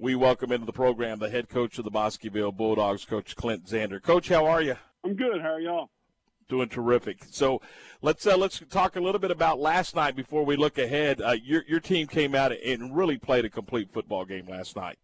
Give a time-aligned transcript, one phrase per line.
[0.00, 4.02] we welcome into the program the head coach of the Bosqueville Bulldogs, Coach Clint Zander.
[4.02, 4.76] Coach, how are you?
[5.04, 5.42] I'm good.
[5.42, 5.90] How are y'all?
[6.48, 7.18] Doing terrific.
[7.30, 7.60] So
[8.00, 11.20] let's uh, let's talk a little bit about last night before we look ahead.
[11.20, 14.98] Uh, your your team came out and really played a complete football game last night.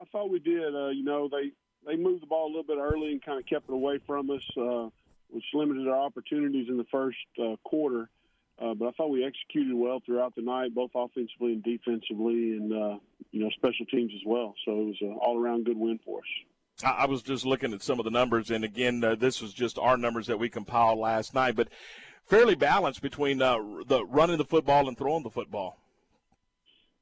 [0.00, 0.74] I thought we did.
[0.74, 1.50] Uh, you know, they
[1.84, 4.30] they moved the ball a little bit early and kind of kept it away from
[4.30, 4.88] us, uh,
[5.28, 8.08] which limited our opportunities in the first uh, quarter.
[8.58, 12.72] Uh, but I thought we executed well throughout the night, both offensively and defensively, and
[12.72, 12.98] uh,
[13.32, 14.54] you know special teams as well.
[14.64, 16.84] So it was an all-around good win for us.
[16.84, 19.78] I was just looking at some of the numbers, and again, uh, this was just
[19.78, 21.68] our numbers that we compiled last night, but
[22.24, 25.76] fairly balanced between uh, the running the football and throwing the football.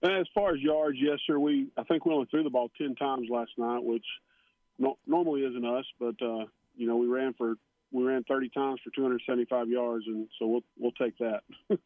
[0.02, 1.38] As far as yards, yes, sir.
[1.38, 4.04] We I think we only threw the ball ten times last night, which
[4.79, 6.45] no, normally isn't us, but uh,
[6.76, 7.54] you know we ran for
[7.90, 11.40] we ran 30 times for 275 yards, and so we'll we'll take that.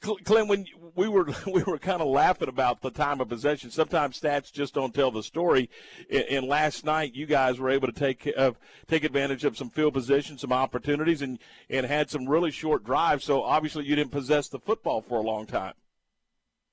[0.00, 3.70] Clint, when we were we were kind of laughing about the time of possession.
[3.70, 5.68] Sometimes stats just don't tell the story.
[6.10, 8.52] And last night, you guys were able to take uh,
[8.86, 13.24] take advantage of some field position, some opportunities, and and had some really short drives.
[13.24, 15.74] So obviously, you didn't possess the football for a long time.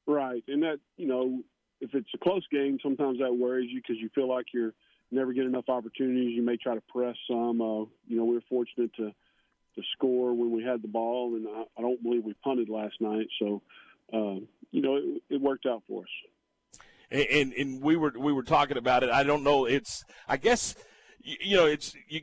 [0.05, 1.41] Right, and that you know,
[1.81, 4.73] if it's a close game, sometimes that worries you because you feel like you're
[5.11, 6.35] never get enough opportunities.
[6.35, 7.61] You may try to press some.
[7.61, 9.13] Uh, you know, we were fortunate to
[9.77, 12.95] to score when we had the ball, and I, I don't believe we punted last
[12.99, 13.27] night.
[13.39, 13.61] So,
[14.13, 16.79] uh, you know, it, it worked out for us.
[17.09, 19.09] And, and, and we were we were talking about it.
[19.09, 19.65] I don't know.
[19.65, 20.75] It's I guess
[21.21, 22.21] you, you know it's you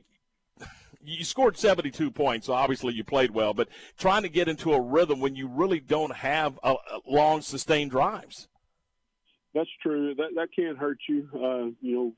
[1.06, 4.80] you scored 72 points, so obviously you played well, but trying to get into a
[4.80, 8.48] rhythm when you really don't have a, a long, sustained drives.
[9.54, 10.14] That's true.
[10.16, 11.28] That that can't hurt you.
[11.34, 12.14] Uh, you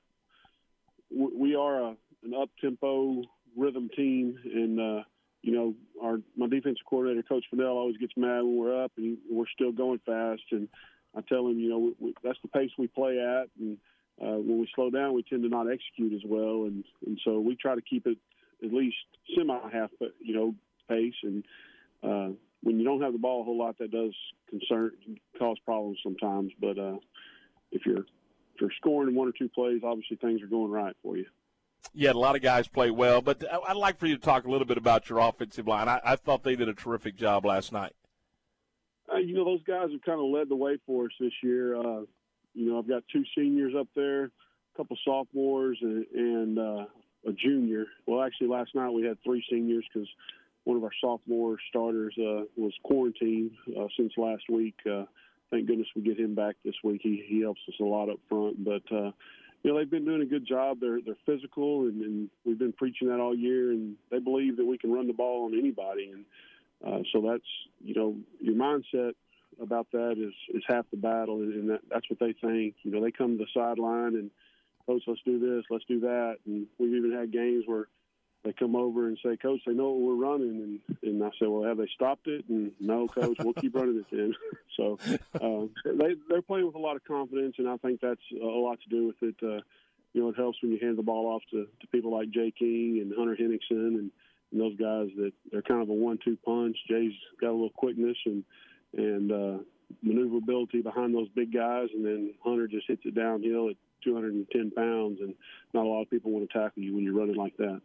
[1.11, 3.23] know, we are a, an up tempo
[3.57, 5.03] rhythm team, and uh,
[5.47, 9.17] you know, our my defensive coordinator, Coach Fennell, always gets mad when we're up and
[9.31, 10.43] we're still going fast.
[10.51, 10.69] And
[11.17, 13.79] I tell him, you know, we, we, that's the pace we play at, and
[14.21, 16.65] uh, when we slow down, we tend to not execute as well.
[16.65, 18.19] And and so we try to keep it
[18.65, 18.97] at least
[19.37, 20.55] semi half, you know,
[20.89, 21.15] pace.
[21.23, 21.45] And
[22.03, 24.15] uh, when you don't have the ball a whole lot, that does
[24.51, 24.91] concern
[25.39, 26.51] cause problems sometimes.
[26.61, 26.97] But uh,
[27.71, 30.97] if you're if you're scoring in one or two plays, obviously things are going right
[31.05, 31.27] for you.
[31.95, 34.51] Yeah, a lot of guys play well, but I'd like for you to talk a
[34.51, 35.89] little bit about your offensive line.
[35.89, 37.93] I, I thought they did a terrific job last night.
[39.11, 41.77] Uh, you know, those guys have kind of led the way for us this year.
[41.77, 42.03] Uh,
[42.55, 44.31] you know, I've got two seniors up there, a
[44.77, 46.85] couple sophomores, and, and uh,
[47.27, 47.87] a junior.
[48.07, 50.09] Well, actually, last night we had three seniors because
[50.65, 54.75] one of our sophomore starters uh, was quarantined uh, since last week.
[54.91, 55.05] Uh,
[55.51, 57.01] thank goodness we get him back this week.
[57.03, 59.13] He he helps us a lot up front, but uh,
[59.67, 60.79] you know they've been doing a good job.
[60.81, 63.73] They're they're physical, and, and we've been preaching that all year.
[63.73, 66.25] And they believe that we can run the ball on anybody, and
[66.87, 67.43] uh, so that's
[67.85, 69.15] you know your mindset
[69.61, 72.77] about that is is half the battle, and, that, that's what they think.
[72.85, 74.31] You know, they come to the sideline and
[74.87, 77.89] coach, let's do this, let's do that, and we've even had games where
[78.47, 81.47] they come over and say, Coach, they know what we're running, and and I say,
[81.49, 82.45] Well, have they stopped it?
[82.49, 84.35] And no, Coach, we'll keep running it then.
[84.77, 84.99] so
[85.35, 88.79] uh, they they're playing with a lot of confidence, and I think that's a lot
[88.83, 89.35] to do with it.
[89.43, 89.63] Uh,
[90.13, 92.53] you know, it helps when you hand the ball off to, to people like Jay
[92.57, 94.11] King and Hunter Henningsen and,
[94.53, 96.77] and those guys that they're kind of a one-two punch.
[96.89, 98.45] Jay's got a little quickness and
[98.97, 99.59] and uh,
[100.03, 105.19] maneuverability behind those big guys, and then Hunter just hits it downhill at 210 pounds,
[105.21, 105.35] and
[105.75, 107.81] not a lot of people want to tackle you when you're running like that.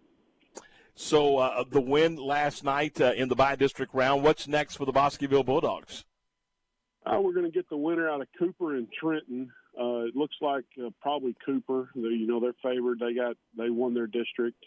[0.96, 4.24] So uh, the win last night uh, in the bi-district round.
[4.24, 6.06] What's next for the Bosqueville Bulldogs?
[7.06, 9.52] Uh, we're going to get the winner out of Cooper and Trenton.
[9.80, 11.90] Uh, it looks like uh, probably Cooper.
[11.96, 13.00] You know they're favored.
[13.00, 14.64] They got they won their district,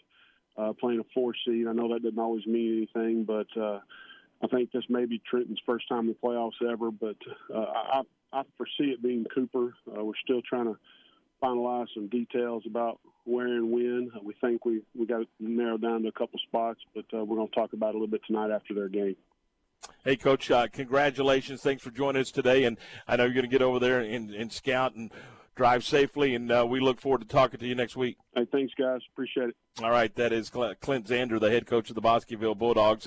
[0.57, 1.67] uh, playing a four seed.
[1.67, 5.87] I know that doesn't always mean anything, but I think this may be Trenton's first
[5.87, 6.91] time in the playoffs ever.
[6.91, 7.15] But
[7.53, 8.01] I,
[8.33, 9.73] I foresee it being Cooper.
[9.85, 10.77] we're still trying to
[11.45, 14.11] finalize some details about where and when.
[14.15, 17.23] Uh, we think we we got it narrowed down to a couple spots, but uh,
[17.23, 19.15] we're going to talk about it a little bit tonight after their game.
[20.03, 21.61] Hey, Coach, uh, congratulations.
[21.61, 22.63] Thanks for joining us today.
[22.63, 25.11] And I know you're going to get over there and, and scout and
[25.55, 26.33] drive safely.
[26.35, 28.17] And uh, we look forward to talking to you next week.
[28.35, 29.01] Hey, thanks, guys.
[29.13, 29.55] Appreciate it.
[29.83, 30.13] All right.
[30.15, 33.03] That is Clint Zander, the head coach of the Bosqueville Bulldogs.